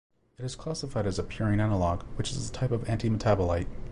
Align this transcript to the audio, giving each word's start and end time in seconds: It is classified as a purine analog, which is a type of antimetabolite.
It 0.39 0.45
is 0.45 0.55
classified 0.55 1.05
as 1.05 1.19
a 1.19 1.23
purine 1.23 1.61
analog, 1.61 2.01
which 2.17 2.31
is 2.31 2.49
a 2.49 2.51
type 2.51 2.71
of 2.71 2.85
antimetabolite. 2.85 3.67